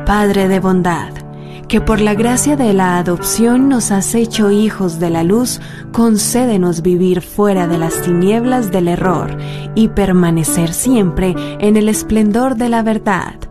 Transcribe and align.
Padre 0.05 0.47
de 0.49 0.59
bondad, 0.59 1.13
que 1.69 1.79
por 1.79 2.01
la 2.01 2.13
gracia 2.13 2.57
de 2.57 2.73
la 2.73 2.97
adopción 2.97 3.69
nos 3.69 3.91
has 3.91 4.13
hecho 4.13 4.51
hijos 4.51 4.99
de 4.99 5.09
la 5.09 5.23
luz, 5.23 5.61
concédenos 5.93 6.81
vivir 6.81 7.21
fuera 7.21 7.67
de 7.67 7.77
las 7.77 8.01
tinieblas 8.01 8.71
del 8.71 8.89
error 8.89 9.37
y 9.73 9.87
permanecer 9.87 10.73
siempre 10.73 11.33
en 11.59 11.77
el 11.77 11.87
esplendor 11.87 12.57
de 12.57 12.67
la 12.67 12.83
verdad 12.83 13.50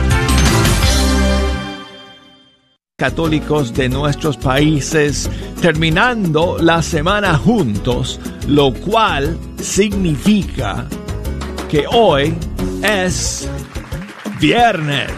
católicos 3.01 3.73
de 3.73 3.89
nuestros 3.89 4.37
países 4.37 5.27
terminando 5.59 6.59
la 6.61 6.83
semana 6.83 7.35
juntos, 7.35 8.19
lo 8.47 8.71
cual 8.71 9.39
significa 9.59 10.85
que 11.67 11.85
hoy 11.91 12.35
es 12.83 13.49
viernes. 14.39 15.09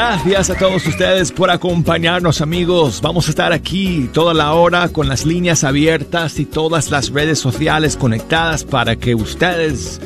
Gracias 0.00 0.48
a 0.50 0.54
todos 0.54 0.86
ustedes 0.86 1.32
por 1.32 1.50
acompañarnos 1.50 2.40
amigos. 2.40 3.00
Vamos 3.02 3.26
a 3.26 3.30
estar 3.30 3.52
aquí 3.52 4.08
toda 4.12 4.32
la 4.32 4.52
hora 4.54 4.90
con 4.90 5.08
las 5.08 5.26
líneas 5.26 5.64
abiertas 5.64 6.38
y 6.38 6.44
todas 6.44 6.92
las 6.92 7.10
redes 7.10 7.40
sociales 7.40 7.96
conectadas 7.96 8.62
para 8.62 8.94
que 8.94 9.16
ustedes 9.16 10.00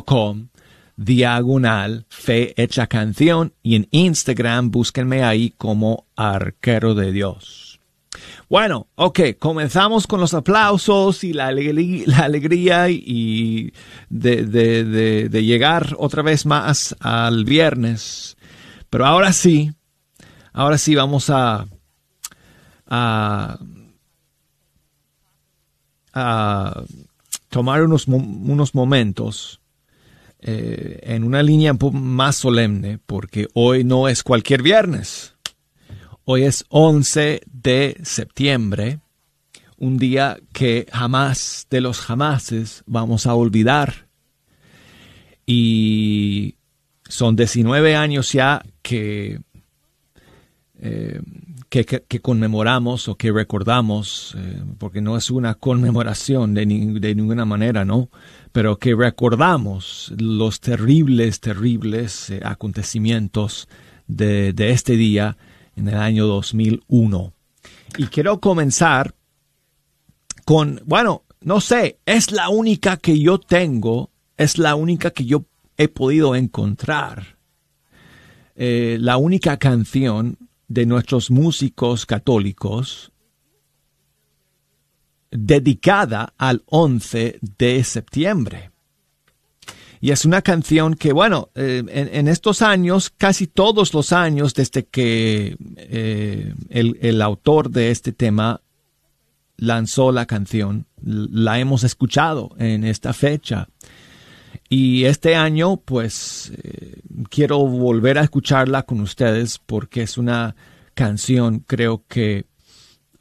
com 0.06 0.48
diagonal 0.96 2.06
fe 2.10 2.54
hecha 2.62 2.88
canción 2.88 3.54
y 3.64 3.76
en 3.76 3.88
Instagram 3.92 4.72
búsquenme 4.72 5.24
ahí 5.24 5.54
como 5.58 6.06
arquero 6.16 6.94
de 6.94 7.12
Dios. 7.12 7.80
Bueno, 8.48 8.88
ok, 8.96 9.20
comenzamos 9.40 10.06
con 10.06 10.20
los 10.20 10.36
aplausos 10.36 11.24
y 11.24 11.34
la, 11.34 11.48
alegría, 11.48 12.90
y 12.90 13.74
de, 14.10 15.30
llegar 15.32 15.96
otra 15.98 16.22
vez 16.22 16.46
más 16.46 16.96
al 17.00 17.46
viernes. 17.46 18.38
Pero 18.92 19.08
ahora 19.08 19.34
sí, 19.34 19.72
ahora 20.52 20.78
sí 20.78 20.94
vamos 20.94 21.32
a, 21.32 21.66
a, 22.86 23.58
a 26.14 26.84
tomar 27.54 27.84
unos, 27.84 28.08
unos 28.08 28.74
momentos 28.74 29.62
eh, 30.40 31.00
en 31.04 31.24
una 31.24 31.44
línea 31.44 31.78
más 31.92 32.38
solemne, 32.38 32.98
porque 33.06 33.48
hoy 33.54 33.84
no 33.84 34.08
es 34.08 34.24
cualquier 34.24 34.64
viernes. 34.64 35.36
Hoy 36.26 36.46
es 36.46 36.66
11 36.70 37.42
de 37.46 37.98
septiembre, 38.02 39.02
un 39.78 40.00
día 40.00 40.40
que 40.52 40.88
jamás 40.92 41.68
de 41.70 41.82
los 41.82 42.00
jamases 42.00 42.82
vamos 42.88 43.28
a 43.28 43.36
olvidar. 43.36 44.08
Y 45.46 46.56
son 47.08 47.36
19 47.36 47.96
años 47.96 48.32
ya 48.32 48.66
que 48.82 49.42
eh, 50.86 51.22
que, 51.70 52.20
conmemoramos 52.20 53.08
o 53.08 53.16
que 53.16 53.32
recordamos, 53.32 54.36
eh, 54.38 54.62
porque 54.78 55.00
no 55.00 55.16
es 55.16 55.32
una 55.32 55.56
conmemoración 55.56 56.54
de, 56.54 56.66
ninguna 56.66 57.46
manera, 57.46 57.86
¿no? 57.86 58.10
Pero 58.52 58.78
que 58.78 58.94
recordamos 58.94 60.14
los 60.18 60.60
terribles, 60.60 61.40
terribles 61.40 62.32
eh, 62.32 62.42
acontecimientos 62.44 63.70
de, 64.08 64.52
de 64.52 64.72
este 64.72 64.98
día 64.98 65.38
en 65.78 65.88
el 65.88 65.96
año 65.96 66.28
2001. 66.28 67.32
Y 67.98 68.08
quiero 68.08 68.42
comenzar 68.42 69.16
con, 70.44 70.82
bueno, 70.86 71.24
no 71.40 71.62
sé, 71.62 71.98
es 72.06 72.34
la 72.34 72.50
única 72.50 72.98
que 72.98 73.18
yo 73.18 73.40
tengo, 73.40 74.12
es 74.36 74.58
la 74.58 74.76
única 74.76 75.12
que 75.12 75.24
yo 75.24 75.46
he 75.78 75.88
podido 75.88 76.36
encontrar. 76.36 77.38
La 78.56 79.18
única 79.18 79.58
canción 79.58 80.38
de 80.68 80.86
nuestros 80.86 81.30
músicos 81.30 82.06
católicos 82.06 83.12
dedicada 85.32 86.34
al 86.38 86.64
11 86.68 87.40
de 87.58 87.84
septiembre. 87.84 88.72
Y 90.00 90.12
es 90.12 90.26
una 90.26 90.42
canción 90.42 90.96
que, 90.96 91.14
bueno, 91.14 91.50
eh, 91.56 91.82
en, 91.88 92.28
estos 92.28 92.62
años, 92.62 93.10
casi 93.10 93.48
todos 93.48 93.94
los 93.94 94.12
años 94.12 94.54
desde 94.54 94.84
que 94.84 95.56
eh, 95.78 96.54
el, 96.70 96.98
el, 97.02 97.22
autor 97.22 97.70
de 97.70 97.90
este 97.90 98.12
tema 98.12 98.60
lanzó 99.56 100.12
la 100.12 100.26
canción, 100.26 100.88
la 101.02 101.58
hemos 101.58 101.86
escuchado 101.86 102.54
en 102.60 102.84
esta 102.84 103.14
fecha. 103.14 103.70
Y 104.70 105.06
este 105.06 105.36
año, 105.36 105.78
pues, 105.78 106.52
eh, 106.64 107.02
quiero 107.30 107.60
volver 107.60 108.18
a 108.18 108.24
escucharla 108.24 108.84
con 108.84 109.02
ustedes 109.02 109.60
porque 109.60 110.02
es 110.04 110.18
una 110.18 110.56
canción, 110.94 111.60
creo 111.60 112.04
que 112.08 112.46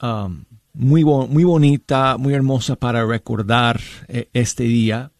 um, 0.02 0.44
muy, 0.74 1.04
muy 1.04 1.44
bonita, 1.44 2.16
muy 2.16 2.34
hermosa 2.34 2.76
para 2.76 3.04
recordar 3.04 3.80
eh, 4.08 4.28
este 4.32 4.64
día. 4.64 5.12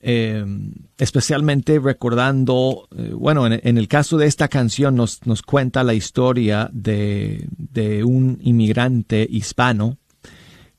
Em, 0.00 0.74
especialmente 0.96 1.80
recordando, 1.80 2.88
eh, 2.96 3.12
bueno, 3.14 3.46
en, 3.48 3.78
el 3.78 3.88
caso 3.88 4.16
de 4.16 4.26
esta 4.26 4.46
canción 4.46 4.94
nos, 4.94 5.26
nos 5.26 5.42
cuenta 5.42 5.82
la 5.82 5.94
historia 5.94 6.70
de, 6.72 7.48
de 7.56 8.04
un 8.04 8.38
inmigrante 8.42 9.26
hispano 9.28 9.98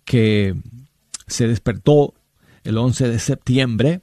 que 0.05 0.55
se 1.27 1.47
despertó 1.47 2.13
el 2.63 2.77
11 2.77 3.09
de 3.09 3.19
septiembre 3.19 4.01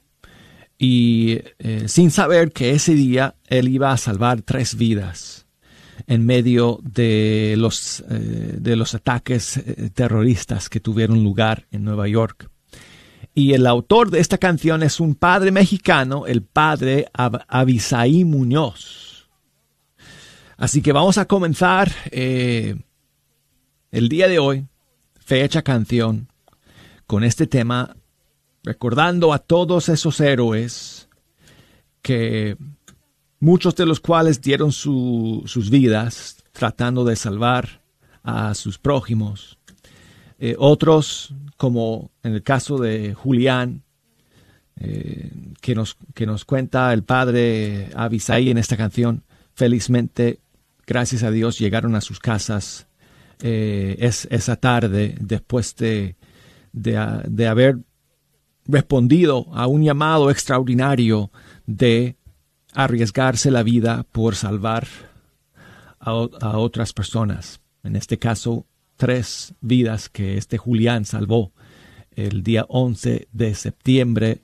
y 0.77 1.39
eh, 1.59 1.87
sin 1.87 2.11
saber 2.11 2.51
que 2.51 2.71
ese 2.71 2.93
día 2.93 3.35
él 3.47 3.67
iba 3.67 3.91
a 3.91 3.97
salvar 3.97 4.41
tres 4.43 4.75
vidas 4.75 5.47
en 6.05 6.25
medio 6.25 6.79
de 6.83 7.55
los, 7.57 8.03
eh, 8.09 8.57
de 8.59 8.75
los 8.75 8.93
ataques 8.93 9.57
eh, 9.57 9.89
terroristas 9.93 10.69
que 10.69 10.79
tuvieron 10.79 11.23
lugar 11.23 11.65
en 11.71 11.83
Nueva 11.83 12.07
York. 12.07 12.49
Y 13.33 13.53
el 13.53 13.65
autor 13.65 14.11
de 14.11 14.19
esta 14.19 14.37
canción 14.37 14.83
es 14.83 14.99
un 14.99 15.15
padre 15.15 15.51
mexicano, 15.51 16.27
el 16.27 16.43
padre 16.43 17.07
Abisaí 17.13 18.23
Muñoz. 18.23 19.29
Así 20.57 20.81
que 20.81 20.91
vamos 20.91 21.19
a 21.19 21.25
comenzar 21.25 21.91
el 22.11 22.83
día 24.09 24.27
de 24.27 24.39
hoy, 24.39 24.65
fecha 25.19 25.61
canción, 25.61 26.29
con 27.05 27.23
este 27.23 27.45
tema, 27.45 27.95
recordando 28.67 29.31
a 29.31 29.39
todos 29.39 29.87
esos 29.87 30.19
héroes 30.19 31.07
que 32.01 32.57
muchos 33.39 33.77
de 33.77 33.85
los 33.85 34.01
cuales 34.01 34.41
dieron 34.41 34.73
sus 34.73 35.69
vidas 35.69 36.43
tratando 36.51 37.05
de 37.05 37.15
salvar 37.15 37.81
a 38.23 38.53
sus 38.55 38.77
prójimos. 38.77 39.57
Eh, 40.37 40.55
otros, 40.59 41.33
como 41.55 42.11
en 42.23 42.33
el 42.33 42.43
caso 42.43 42.77
de 42.77 43.13
Julián, 43.13 43.83
eh, 44.81 45.31
que, 45.61 45.73
nos, 45.73 45.95
que 46.13 46.25
nos 46.25 46.43
cuenta 46.43 46.91
el 46.91 47.03
padre 47.03 47.89
Abisai 47.95 48.49
en 48.49 48.57
esta 48.57 48.75
canción, 48.75 49.23
felizmente, 49.53 50.41
gracias 50.85 51.23
a 51.23 51.31
Dios, 51.31 51.57
llegaron 51.57 51.95
a 51.95 52.01
sus 52.01 52.19
casas 52.19 52.87
eh, 53.41 53.95
es, 53.99 54.27
esa 54.29 54.57
tarde 54.57 55.15
después 55.21 55.73
de, 55.77 56.17
de 56.73 57.47
haber 57.47 57.77
respondido 58.67 59.47
a 59.53 59.67
un 59.67 59.83
llamado 59.83 60.29
extraordinario 60.29 61.31
de 61.65 62.15
arriesgarse 62.73 63.51
la 63.51 63.63
vida 63.63 64.05
por 64.11 64.35
salvar 64.35 64.87
a, 65.99 66.13
otras 66.13 66.93
personas. 66.93 67.59
En 67.83 67.95
este 67.95 68.17
caso, 68.19 68.65
tres 68.95 69.53
vidas 69.61 70.09
que 70.09 70.37
este 70.37 70.57
Julián 70.57 71.05
salvó 71.05 71.51
el 72.15 72.43
día 72.43 72.65
11 72.67 73.27
de 73.31 73.55
septiembre, 73.55 74.43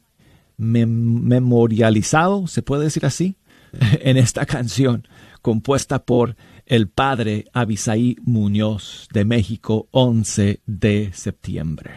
memorializado, 0.57 2.47
se 2.47 2.61
puede 2.61 2.83
decir 2.85 3.05
así, 3.05 3.37
en 3.71 4.17
esta 4.17 4.45
canción 4.45 5.07
compuesta 5.41 6.05
por 6.05 6.35
el 6.65 6.87
padre 6.87 7.45
Abisaí 7.53 8.15
Muñoz 8.21 9.07
de 9.11 9.25
México, 9.25 9.87
11 9.91 10.61
de 10.65 11.11
septiembre. 11.13 11.91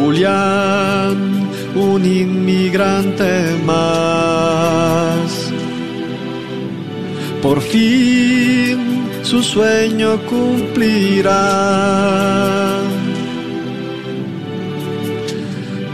Julián, 0.00 1.16
un 1.74 2.04
inmigrante 2.04 3.56
más. 3.64 5.30
Por 7.42 7.60
fin 7.60 9.08
su 9.22 9.42
sueño 9.42 10.18
cumplirá. 10.26 11.40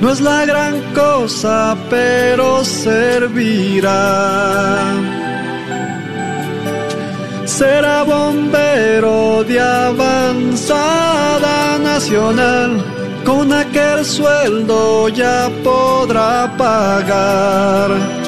No 0.01 0.13
es 0.13 0.21
la 0.21 0.45
gran 0.45 0.81
cosa, 0.93 1.77
pero 1.89 2.65
servirá. 2.65 3.95
Será 7.47 8.03
bombero 8.03 9.45
de 9.45 9.61
avanzada 9.61 10.59
nacional 11.79 12.94
con 13.25 13.53
aquel 13.53 14.05
sueldo 14.05 15.09
ya 15.09 15.51
podrá 15.63 16.55
pagar. 16.57 18.24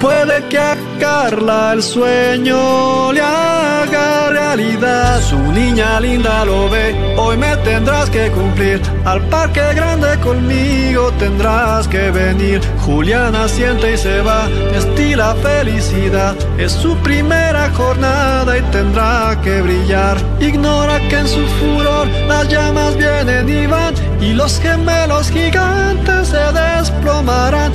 Puede 0.00 0.42
que 0.48 0.58
a 0.58 0.78
Carla 0.98 1.74
el 1.74 1.82
sueño 1.82 3.12
le 3.12 3.20
haga 3.20 4.30
realidad. 4.30 5.20
Su 5.20 5.38
niña 5.52 6.00
linda 6.00 6.42
lo 6.46 6.70
ve, 6.70 7.14
hoy 7.18 7.36
me 7.36 7.54
tendrás 7.58 8.08
que 8.08 8.30
cumplir. 8.30 8.80
Al 9.04 9.20
parque 9.28 9.60
grande 9.74 10.18
conmigo 10.20 11.12
tendrás 11.18 11.86
que 11.86 12.10
venir. 12.10 12.62
Juliana 12.86 13.46
siente 13.46 13.92
y 13.92 13.98
se 13.98 14.22
va, 14.22 14.48
estila 14.74 15.34
felicidad. 15.42 16.34
Es 16.56 16.72
su 16.72 16.96
primera 16.96 17.70
jornada 17.70 18.56
y 18.56 18.62
tendrá 18.72 19.38
que 19.42 19.60
brillar. 19.60 20.16
Ignora 20.40 20.98
que 21.10 21.18
en 21.18 21.28
su 21.28 21.46
furor 21.58 22.08
las 22.26 22.48
llamas 22.48 22.96
vienen 22.96 23.48
y 23.50 23.66
van. 23.66 23.94
Y 24.18 24.32
los 24.32 24.58
gemelos 24.60 25.30
gigantes 25.30 26.28
se 26.28 26.52
desplomarán. 26.52 27.72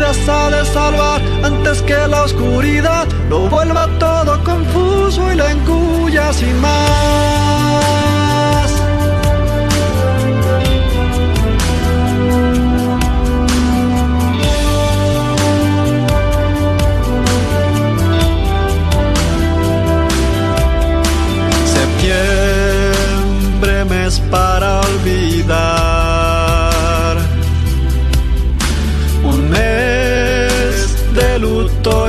Ha 0.00 0.50
de 0.50 0.64
salvar 0.64 1.20
antes 1.42 1.82
que 1.82 1.94
la 2.06 2.22
oscuridad 2.22 3.06
lo 3.28 3.48
vuelva 3.48 3.88
todo 3.98 4.42
confuso 4.44 5.32
y 5.32 5.36
la 5.36 5.50
engulla 5.50 6.32
sin 6.32 6.60
más. 6.60 6.87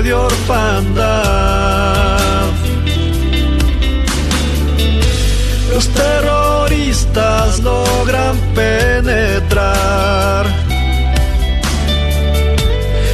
De 0.03 0.13
orfandad. 0.13 1.19
Los 5.73 5.87
terroristas 5.89 7.59
logran 7.59 8.37
penetrar. 8.55 10.45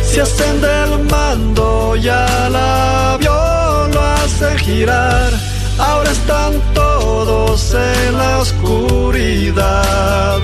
Se 0.03 0.21
hacen 0.21 0.61
del 0.61 0.99
mando 1.09 1.95
y 1.95 2.07
al 2.07 2.55
avión 2.55 3.91
lo 3.91 4.01
hacen 4.01 4.57
girar. 4.57 5.31
Ahora 5.77 6.11
están 6.11 6.53
todos 6.73 7.73
en 7.73 8.17
la 8.17 8.39
oscuridad. 8.39 10.39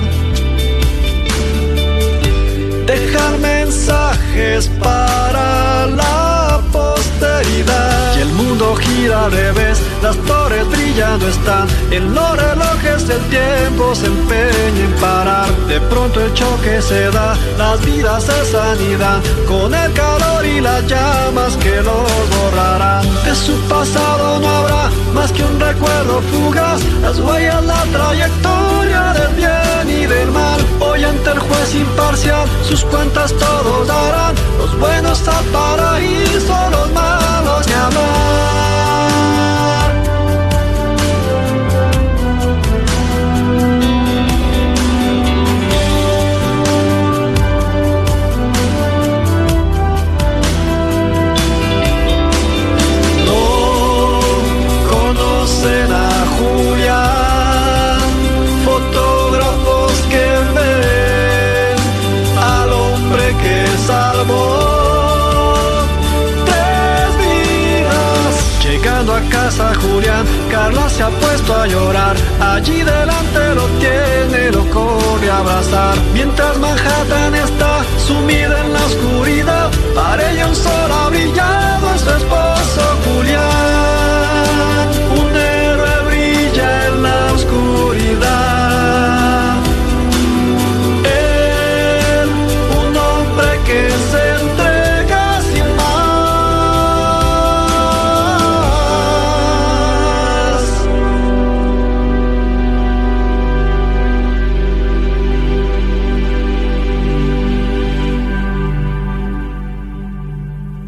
Mensajes 4.32 4.68
para 4.80 5.86
la 5.86 6.21
gira 8.76 9.24
al 9.24 9.32
revés, 9.32 9.80
las 10.02 10.16
torres 10.16 10.68
brillando 10.68 11.28
están. 11.28 11.66
En 11.90 12.14
los 12.14 12.36
relojes 12.36 13.08
el 13.08 13.22
tiempo 13.28 13.94
se 13.94 14.06
empeña 14.06 14.84
en 14.84 14.92
parar. 15.00 15.50
De 15.66 15.80
pronto 15.80 16.20
el 16.20 16.32
choque 16.34 16.80
se 16.82 17.10
da, 17.10 17.36
las 17.58 17.84
vidas 17.84 18.24
se 18.24 18.44
sanidad. 18.46 19.20
Con 19.46 19.74
el 19.74 19.92
calor 19.92 20.44
y 20.44 20.60
las 20.60 20.86
llamas 20.86 21.56
que 21.56 21.76
los 21.82 22.10
borrarán. 22.36 23.02
De 23.24 23.34
su 23.34 23.56
pasado 23.68 24.38
no 24.40 24.48
habrá 24.48 24.90
más 25.14 25.32
que 25.32 25.44
un 25.44 25.58
recuerdo 25.60 26.22
fugaz. 26.30 26.80
Las 27.02 27.18
huellas, 27.18 27.64
la 27.64 27.82
trayectoria 27.92 29.12
del 29.12 29.34
bien 29.34 30.02
y 30.02 30.06
del 30.06 30.30
mal. 30.30 30.60
Hoy 30.80 31.04
ante 31.04 31.30
el 31.30 31.38
juez 31.38 31.74
imparcial, 31.74 32.48
sus 32.68 32.84
cuentas 32.84 33.32
todos 33.34 33.86
darán. 33.86 34.34
Los 34.58 34.78
buenos 34.78 35.26
al 35.28 35.44
paraíso, 35.46 36.56
los 36.70 36.92
malos 36.92 37.66
ni 37.66 37.72
hablar. 37.72 38.31
Allí 72.52 72.82
delante 72.82 73.54
lo 73.54 73.66
tiene, 73.80 74.50
lo 74.52 74.68
corre 74.68 75.30
a 75.30 75.38
abrazar. 75.38 75.96
Mientras 76.12 76.58
Manhattan 76.58 77.34
está 77.34 77.82
sumida 78.06 78.60
en 78.66 78.72
la 78.74 78.84
oscuridad, 78.84 79.70
para 79.94 80.30
ella 80.30 80.48
un 80.48 80.54
sol 80.54 80.91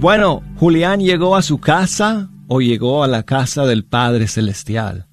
Bueno, 0.04 0.42
Julián 0.56 1.00
llegó 1.00 1.34
a 1.34 1.40
su 1.40 1.60
casa 1.60 2.28
o 2.46 2.60
llegó 2.60 3.04
a 3.04 3.08
la 3.08 3.22
casa 3.22 3.64
del 3.64 3.86
Padre 3.86 4.28
Celestial. 4.28 5.06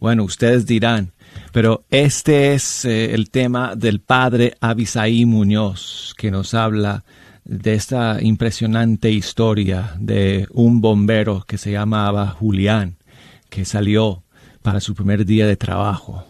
Bueno, 0.00 0.24
ustedes 0.24 0.64
dirán, 0.64 1.12
pero 1.52 1.84
este 1.90 2.54
es 2.54 2.86
eh, 2.86 3.12
el 3.12 3.28
tema 3.28 3.76
del 3.76 4.00
Padre 4.00 4.54
Abisaí 4.58 5.26
Muñoz, 5.26 6.14
que 6.16 6.30
nos 6.30 6.54
habla 6.54 7.04
de 7.44 7.74
esta 7.74 8.16
impresionante 8.22 9.10
historia 9.10 9.94
de 9.98 10.48
un 10.50 10.80
bombero 10.80 11.44
que 11.46 11.58
se 11.58 11.72
llamaba 11.72 12.28
Julián, 12.28 12.96
que 13.50 13.66
salió 13.66 14.24
para 14.62 14.80
su 14.80 14.94
primer 14.94 15.26
día 15.26 15.46
de 15.46 15.58
trabajo 15.58 16.24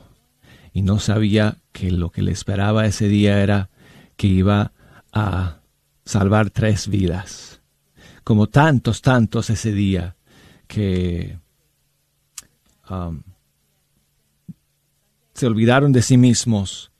y 0.73 0.83
no 0.83 0.99
sabía 0.99 1.59
que 1.71 1.93
lo 1.93 2.11
que 2.11 2.23
le 2.23 2.33
esperaba 2.33 2.85
ese 2.85 3.07
día 3.07 3.41
era 3.45 3.71
que 4.17 4.27
iba 4.27 4.73
a 5.13 5.61
salvar 6.05 6.51
tres 6.51 6.89
vidas 6.89 7.57
como 8.27 8.49
tantos, 8.49 9.03
tantos 9.03 9.51
ese 9.51 9.71
día 9.71 10.17
que 10.67 11.39
um, 12.91 13.23
se 15.33 15.47
olvidaron 15.47 15.93
de 15.93 16.03
sí 16.03 16.17
mismos 16.17 16.91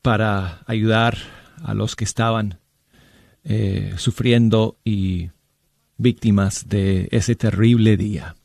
para 0.00 0.62
ayudar 0.66 1.18
a 1.64 1.74
los 1.74 1.96
que 1.96 2.04
estaban 2.04 2.60
eh, 3.42 3.94
sufriendo 3.96 4.78
y 4.84 5.30
víctimas 5.96 6.68
de 6.68 7.08
ese 7.10 7.34
terrible 7.34 7.96
día. 7.96 8.36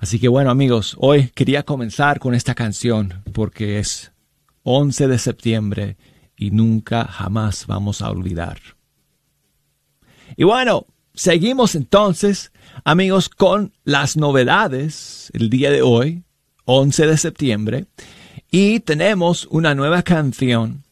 Así 0.00 0.18
que 0.18 0.26
bueno 0.26 0.50
amigos, 0.50 0.96
hoy 0.98 1.28
quería 1.36 1.62
comenzar 1.62 2.18
con 2.18 2.34
esta 2.34 2.56
canción 2.56 3.22
porque 3.32 3.78
es 3.78 4.10
11 4.64 5.06
de 5.06 5.18
septiembre 5.20 5.96
y 6.36 6.50
nunca 6.50 7.04
jamás 7.04 7.68
vamos 7.68 8.02
a 8.02 8.10
olvidar. 8.10 8.58
Y 10.36 10.42
bueno, 10.42 10.84
Seguimos 11.18 11.74
entonces, 11.74 12.52
amigos, 12.84 13.28
con 13.28 13.72
las 13.82 14.16
novedades 14.16 15.32
el 15.34 15.50
día 15.50 15.68
de 15.72 15.82
hoy, 15.82 16.22
11 16.64 17.08
de 17.08 17.16
septiembre, 17.16 17.86
y 18.52 18.78
tenemos 18.78 19.48
una 19.50 19.74
nueva 19.74 20.04
canción 20.04 20.84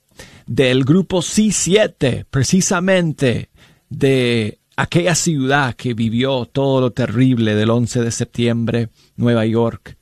del 0.48 0.82
grupo 0.82 1.18
C7, 1.18 2.24
precisamente 2.28 3.50
de 3.88 4.58
aquella 4.76 5.14
ciudad 5.14 5.74
que 5.74 5.94
vivió 5.94 6.44
todo 6.46 6.80
lo 6.80 6.90
terrible 6.90 7.54
del 7.54 7.70
11 7.70 8.02
de 8.02 8.10
septiembre, 8.10 8.88
Nueva 9.14 9.46
York, 9.46 9.96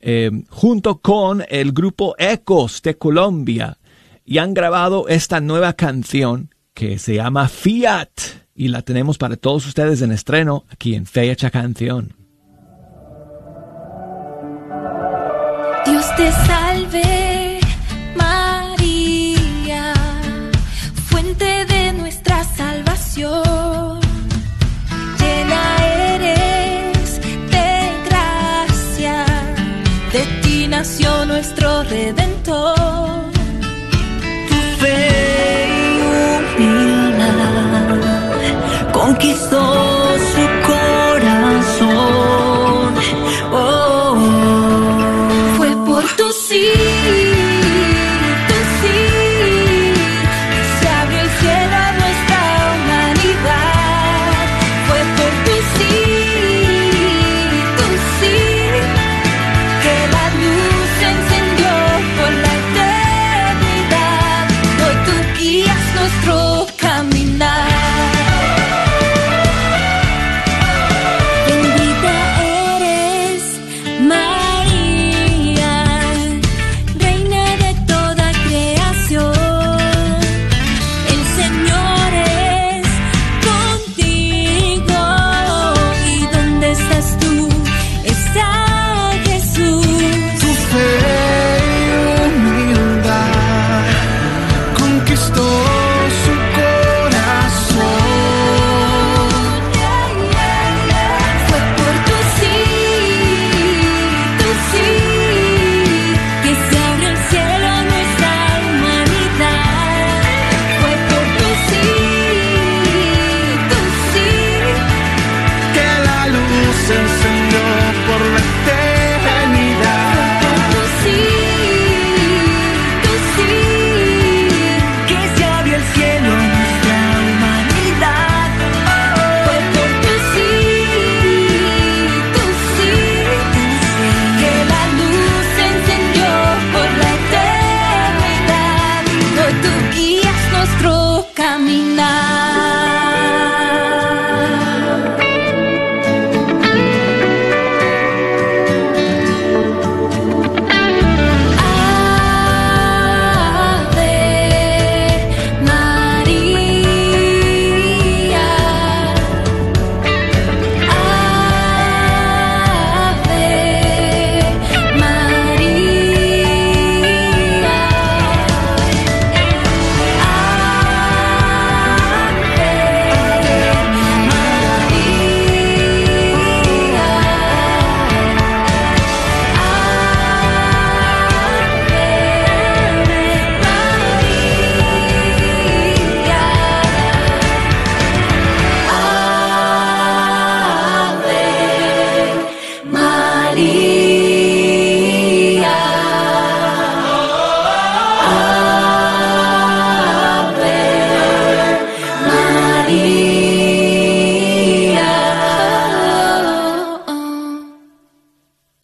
eh, 0.00 0.42
junto 0.48 0.98
con 0.98 1.44
el 1.48 1.70
grupo 1.70 2.16
Ecos 2.18 2.82
de 2.82 2.98
Colombia, 2.98 3.78
y 4.24 4.38
han 4.38 4.54
grabado 4.54 5.06
esta 5.06 5.40
nueva 5.40 5.74
canción 5.74 6.50
que 6.78 6.96
se 7.00 7.16
llama 7.16 7.48
Fiat 7.48 8.08
y 8.54 8.68
la 8.68 8.82
tenemos 8.82 9.18
para 9.18 9.34
todos 9.34 9.66
ustedes 9.66 10.00
en 10.00 10.12
estreno 10.12 10.64
aquí 10.70 10.94
en 10.94 11.06
Fecha 11.06 11.50
Canción. 11.50 12.14
Dios 15.84 16.06
te 16.16 16.30
salve, 16.30 17.17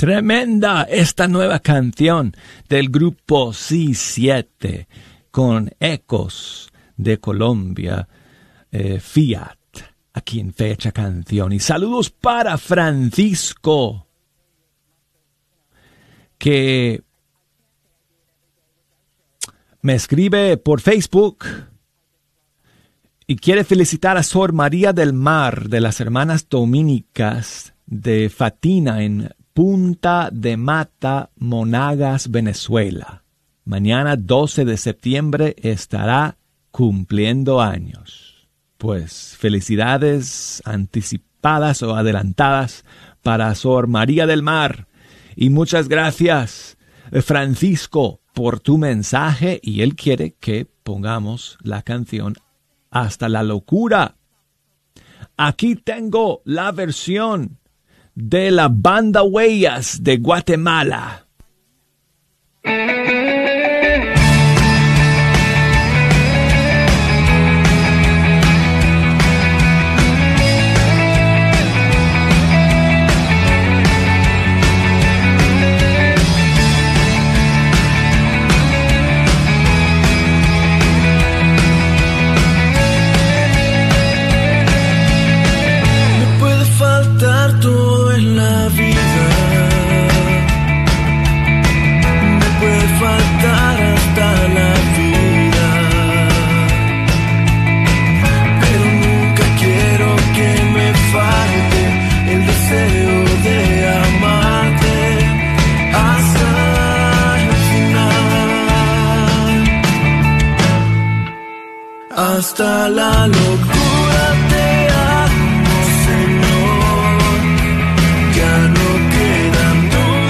Tremenda 0.05 0.83
esta 0.83 1.27
nueva 1.29 1.61
canción 1.61 2.37
del 2.69 2.91
grupo 2.91 3.53
C7 3.53 4.87
con 5.31 5.71
ecos 5.81 6.71
de 6.95 7.19
Colombia, 7.19 8.07
eh, 8.71 9.01
Fiat. 9.01 9.57
aquí 10.13 10.41
en 10.41 10.53
Fecha 10.53 10.93
Canción. 10.93 11.55
Y 11.55 11.59
saludos 11.59 12.11
para 12.11 12.59
Francisco, 12.59 14.07
que 16.37 17.03
me 19.81 19.95
escribe 19.95 20.59
por 20.59 20.83
Facebook 20.83 21.47
y 23.27 23.37
quiere 23.37 23.65
felicitar 23.65 24.19
a 24.19 24.23
Sor 24.23 24.53
María 24.53 24.93
del 24.93 25.15
Mar 25.15 25.71
de 25.71 25.81
las 25.81 25.99
Hermanas 25.99 26.47
Dominicas 26.51 27.73
de 27.87 28.29
Fatina 28.29 29.03
en 29.03 29.31
Punta 29.55 30.31
de 30.33 30.57
Mata, 30.57 31.31
Monagas, 31.37 32.33
Venezuela. 32.33 33.23
Mañana 33.65 34.17
12 34.17 34.65
de 34.65 34.77
septiembre 34.77 35.55
estará 35.63 36.39
cumpliendo 36.73 37.61
años. 37.61 38.49
Pues 38.79 39.37
felicidades 39.39 40.61
anticipadas 40.65 41.85
o 41.85 41.95
adelantadas 41.95 42.85
para 43.23 43.55
Sor 43.55 43.87
María 43.87 44.27
del 44.27 44.43
Mar. 44.43 44.89
Y 45.37 45.51
muchas 45.51 45.87
gracias, 45.87 46.77
eh, 47.13 47.23
Francisco, 47.23 48.23
por 48.33 48.59
tu 48.59 48.77
mensaje. 48.77 49.61
Y 49.63 49.83
él 49.83 49.95
quiere 49.95 50.33
que 50.33 50.67
pongamos 50.83 51.59
la 51.63 51.83
canción 51.83 52.35
Hasta 52.91 53.29
la 53.29 53.45
locura. 53.45 54.17
Aquí 55.37 55.77
tengo 55.77 56.43
la 56.45 56.73
versión 56.73 57.61
de 58.15 58.51
la 58.51 58.69
banda 58.69 59.23
Huellas 59.23 60.03
de 60.03 60.17
Guatemala. 60.17 61.27